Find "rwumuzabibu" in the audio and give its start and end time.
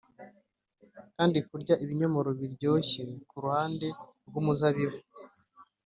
4.27-4.97